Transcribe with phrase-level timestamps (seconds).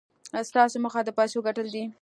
[0.49, 1.83] ستاسې موخه د پيسو ګټل دي.